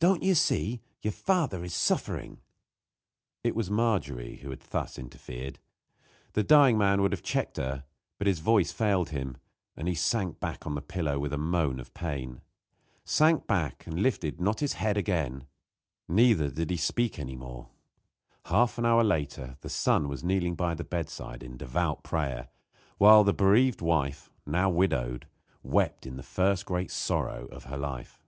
[0.00, 0.80] Don't you see?
[1.02, 2.38] Your father is suffering."
[3.42, 5.58] It was Margery who had thus interfered.
[6.34, 7.82] The dying man would have checked her,
[8.16, 9.38] but his voice failed him,
[9.76, 12.42] and he sank back on the pillow with a moan of pain.
[13.04, 15.48] Sank back and lifted not his head again;
[16.06, 17.68] neither did he speak any more.
[18.44, 22.46] Half an hour later the son was kneeling by the bedside in devout prayer,
[22.98, 25.26] while the bereaved wife, now widowed,
[25.64, 28.22] wept in the first great sorrow of her life.